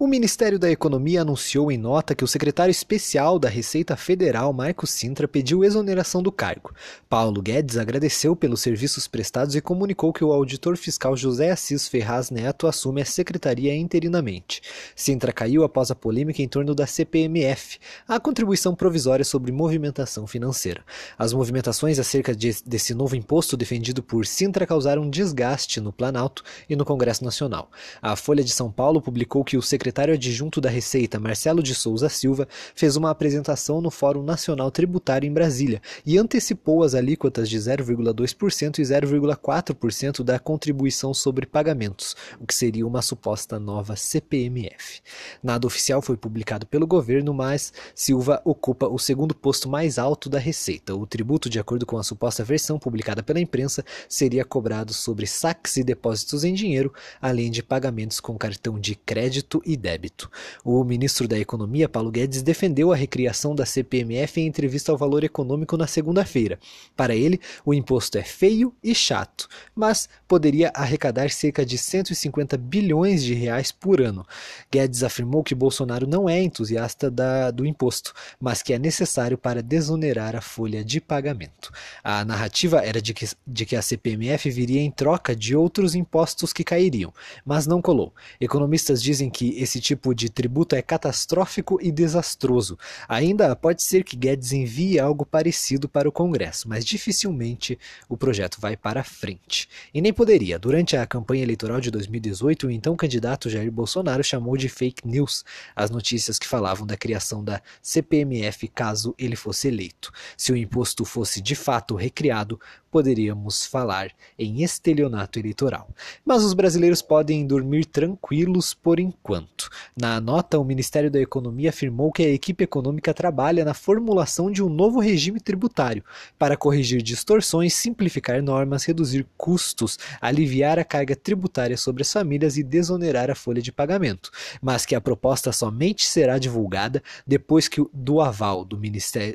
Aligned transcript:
O 0.00 0.06
Ministério 0.06 0.60
da 0.60 0.70
Economia 0.70 1.22
anunciou 1.22 1.72
em 1.72 1.76
nota 1.76 2.14
que 2.14 2.22
o 2.22 2.28
secretário 2.28 2.70
especial 2.70 3.36
da 3.36 3.48
Receita 3.48 3.96
Federal, 3.96 4.52
Marco 4.52 4.86
Sintra, 4.86 5.26
pediu 5.26 5.64
exoneração 5.64 6.22
do 6.22 6.30
cargo. 6.30 6.72
Paulo 7.08 7.42
Guedes 7.42 7.76
agradeceu 7.76 8.36
pelos 8.36 8.60
serviços 8.60 9.08
prestados 9.08 9.56
e 9.56 9.60
comunicou 9.60 10.12
que 10.12 10.22
o 10.22 10.32
auditor 10.32 10.76
fiscal 10.76 11.16
José 11.16 11.50
Assis 11.50 11.88
Ferraz 11.88 12.30
Neto 12.30 12.68
assume 12.68 13.02
a 13.02 13.04
secretaria 13.04 13.74
interinamente. 13.74 14.62
Sintra 14.94 15.32
caiu 15.32 15.64
após 15.64 15.90
a 15.90 15.96
polêmica 15.96 16.40
em 16.42 16.48
torno 16.48 16.76
da 16.76 16.86
CPMF, 16.86 17.80
a 18.06 18.20
contribuição 18.20 18.76
provisória 18.76 19.24
sobre 19.24 19.50
movimentação 19.50 20.28
financeira. 20.28 20.84
As 21.18 21.32
movimentações 21.32 21.98
acerca 21.98 22.36
de, 22.36 22.56
desse 22.64 22.94
novo 22.94 23.16
imposto 23.16 23.56
defendido 23.56 24.00
por 24.00 24.24
Sintra 24.24 24.64
causaram 24.64 25.10
desgaste 25.10 25.80
no 25.80 25.92
Planalto 25.92 26.44
e 26.70 26.76
no 26.76 26.84
Congresso 26.84 27.24
Nacional. 27.24 27.68
A 28.00 28.14
Folha 28.14 28.44
de 28.44 28.52
São 28.52 28.70
Paulo 28.70 29.02
publicou 29.02 29.42
que 29.42 29.56
o 29.56 29.60
secretário 29.62 29.87
secretário 29.88 30.14
adjunto 30.14 30.60
da 30.60 30.68
Receita, 30.68 31.18
Marcelo 31.18 31.62
de 31.62 31.74
Souza 31.74 32.10
Silva, 32.10 32.46
fez 32.74 32.94
uma 32.96 33.10
apresentação 33.10 33.80
no 33.80 33.90
Fórum 33.90 34.22
Nacional 34.22 34.70
Tributário 34.70 35.26
em 35.26 35.32
Brasília 35.32 35.80
e 36.04 36.18
antecipou 36.18 36.82
as 36.82 36.94
alíquotas 36.94 37.48
de 37.48 37.56
0,2% 37.56 38.78
e 38.78 38.82
0,4% 38.82 40.22
da 40.22 40.38
contribuição 40.38 41.14
sobre 41.14 41.46
pagamentos, 41.46 42.14
o 42.38 42.46
que 42.46 42.54
seria 42.54 42.86
uma 42.86 43.00
suposta 43.00 43.58
nova 43.58 43.96
CPMF. 43.96 45.00
Nada 45.42 45.66
oficial 45.66 46.02
foi 46.02 46.18
publicado 46.18 46.66
pelo 46.66 46.86
governo, 46.86 47.32
mas 47.32 47.72
Silva 47.94 48.42
ocupa 48.44 48.88
o 48.88 48.98
segundo 48.98 49.34
posto 49.34 49.70
mais 49.70 49.98
alto 49.98 50.28
da 50.28 50.38
Receita. 50.38 50.94
O 50.94 51.06
tributo, 51.06 51.48
de 51.48 51.58
acordo 51.58 51.86
com 51.86 51.96
a 51.96 52.02
suposta 52.02 52.44
versão 52.44 52.78
publicada 52.78 53.22
pela 53.22 53.40
imprensa, 53.40 53.82
seria 54.06 54.44
cobrado 54.44 54.92
sobre 54.92 55.26
saques 55.26 55.78
e 55.78 55.84
depósitos 55.84 56.44
em 56.44 56.52
dinheiro, 56.52 56.92
além 57.22 57.50
de 57.50 57.62
pagamentos 57.62 58.20
com 58.20 58.36
cartão 58.36 58.78
de 58.78 58.94
crédito 58.94 59.62
e 59.64 59.77
débito. 59.78 60.30
O 60.64 60.84
ministro 60.84 61.26
da 61.26 61.38
Economia, 61.38 61.88
Paulo 61.88 62.10
Guedes, 62.10 62.42
defendeu 62.42 62.92
a 62.92 62.96
recriação 62.96 63.54
da 63.54 63.64
CPMF 63.64 64.40
em 64.40 64.46
entrevista 64.46 64.92
ao 64.92 64.98
Valor 64.98 65.24
Econômico 65.24 65.76
na 65.76 65.86
segunda-feira. 65.86 66.58
Para 66.96 67.14
ele, 67.14 67.40
o 67.64 67.72
imposto 67.72 68.18
é 68.18 68.22
feio 68.22 68.74
e 68.82 68.94
chato, 68.94 69.48
mas 69.74 70.08
poderia 70.26 70.70
arrecadar 70.74 71.30
cerca 71.30 71.64
de 71.64 71.78
150 71.78 72.56
bilhões 72.56 73.22
de 73.22 73.32
reais 73.32 73.72
por 73.72 74.00
ano. 74.00 74.26
Guedes 74.70 75.02
afirmou 75.02 75.42
que 75.42 75.54
Bolsonaro 75.54 76.06
não 76.06 76.28
é 76.28 76.42
entusiasta 76.42 77.10
da, 77.10 77.50
do 77.50 77.64
imposto, 77.64 78.12
mas 78.40 78.62
que 78.62 78.72
é 78.72 78.78
necessário 78.78 79.38
para 79.38 79.62
desonerar 79.62 80.34
a 80.34 80.40
folha 80.40 80.84
de 80.84 81.00
pagamento. 81.00 81.72
A 82.02 82.24
narrativa 82.24 82.78
era 82.78 83.00
de 83.00 83.14
que, 83.14 83.28
de 83.46 83.64
que 83.64 83.76
a 83.76 83.82
CPMF 83.82 84.50
viria 84.50 84.80
em 84.80 84.90
troca 84.90 85.34
de 85.34 85.54
outros 85.54 85.94
impostos 85.94 86.52
que 86.52 86.64
cairiam, 86.64 87.12
mas 87.44 87.66
não 87.66 87.80
colou. 87.80 88.12
Economistas 88.40 89.02
dizem 89.02 89.30
que 89.30 89.60
esse 89.68 89.80
tipo 89.80 90.14
de 90.14 90.30
tributo 90.30 90.74
é 90.74 90.80
catastrófico 90.80 91.78
e 91.82 91.92
desastroso. 91.92 92.78
Ainda 93.06 93.54
pode 93.54 93.82
ser 93.82 94.02
que 94.02 94.16
Guedes 94.16 94.52
envie 94.52 94.98
algo 94.98 95.26
parecido 95.26 95.86
para 95.86 96.08
o 96.08 96.12
Congresso, 96.12 96.66
mas 96.66 96.86
dificilmente 96.86 97.78
o 98.08 98.16
projeto 98.16 98.58
vai 98.58 98.78
para 98.78 99.04
frente. 99.04 99.68
E 99.92 100.00
nem 100.00 100.10
poderia. 100.10 100.58
Durante 100.58 100.96
a 100.96 101.06
campanha 101.06 101.42
eleitoral 101.42 101.82
de 101.82 101.90
2018, 101.90 102.66
o 102.66 102.70
então 102.70 102.96
candidato 102.96 103.50
Jair 103.50 103.70
Bolsonaro 103.70 104.24
chamou 104.24 104.56
de 104.56 104.70
fake 104.70 105.06
news 105.06 105.44
as 105.76 105.90
notícias 105.90 106.38
que 106.38 106.48
falavam 106.48 106.86
da 106.86 106.96
criação 106.96 107.44
da 107.44 107.60
CPMF 107.82 108.68
caso 108.68 109.14
ele 109.18 109.36
fosse 109.36 109.68
eleito. 109.68 110.10
Se 110.34 110.50
o 110.50 110.56
imposto 110.56 111.04
fosse 111.04 111.42
de 111.42 111.54
fato 111.54 111.94
recriado, 111.94 112.58
poderíamos 112.90 113.66
falar 113.66 114.10
em 114.38 114.62
estelionato 114.62 115.38
eleitoral. 115.38 115.88
Mas 116.24 116.42
os 116.42 116.54
brasileiros 116.54 117.02
podem 117.02 117.46
dormir 117.46 117.84
tranquilos 117.84 118.72
por 118.72 118.98
enquanto. 118.98 119.57
Na 119.96 120.20
nota, 120.20 120.58
o 120.58 120.64
Ministério 120.64 121.10
da 121.10 121.20
Economia 121.20 121.70
afirmou 121.70 122.12
que 122.12 122.22
a 122.22 122.28
equipe 122.28 122.64
econômica 122.64 123.14
trabalha 123.14 123.64
na 123.64 123.74
formulação 123.74 124.50
de 124.50 124.62
um 124.62 124.68
novo 124.68 125.00
regime 125.00 125.40
tributário 125.40 126.04
para 126.38 126.56
corrigir 126.56 127.02
distorções, 127.02 127.74
simplificar 127.74 128.42
normas, 128.42 128.84
reduzir 128.84 129.26
custos, 129.36 129.98
aliviar 130.20 130.78
a 130.78 130.84
carga 130.84 131.16
tributária 131.16 131.76
sobre 131.76 132.02
as 132.02 132.12
famílias 132.12 132.56
e 132.56 132.62
desonerar 132.62 133.30
a 133.30 133.34
folha 133.34 133.62
de 133.62 133.72
pagamento, 133.72 134.30
mas 134.60 134.84
que 134.84 134.94
a 134.94 135.00
proposta 135.00 135.52
somente 135.52 136.06
será 136.06 136.38
divulgada 136.38 137.02
depois 137.26 137.66
que 137.66 137.84
do 137.92 138.20
aval 138.20 138.64
do, 138.64 138.76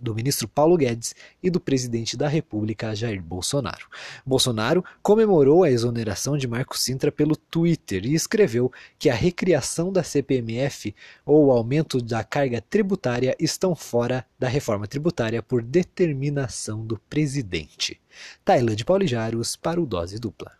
do 0.00 0.14
ministro 0.14 0.48
Paulo 0.48 0.76
Guedes 0.76 1.14
e 1.42 1.48
do 1.48 1.60
presidente 1.60 2.16
da 2.16 2.28
República 2.28 2.94
Jair. 2.94 3.22
Bolsonaro. 3.22 3.86
Bolsonaro 4.24 4.84
comemorou 5.02 5.62
a 5.62 5.70
exoneração 5.70 6.36
de 6.36 6.48
Marco 6.48 6.78
Sintra 6.78 7.12
pelo 7.12 7.36
Twitter 7.36 8.04
e 8.04 8.14
escreveu 8.14 8.72
que 8.98 9.08
a 9.08 9.14
recriação 9.14 9.92
da 9.92 10.02
CPMF 10.10 10.94
ou 11.24 11.50
aumento 11.50 12.00
da 12.02 12.22
carga 12.22 12.60
tributária 12.60 13.34
estão 13.38 13.74
fora 13.74 14.26
da 14.38 14.48
reforma 14.48 14.86
tributária 14.86 15.42
por 15.42 15.62
determinação 15.62 16.84
do 16.84 16.98
presidente. 16.98 18.00
Tailândia 18.44 18.84
Paulijaros 18.84 19.56
para 19.56 19.80
o 19.80 19.86
Dose 19.86 20.18
Dupla. 20.18 20.59